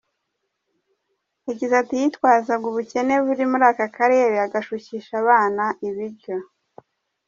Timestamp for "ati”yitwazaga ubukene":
1.81-3.13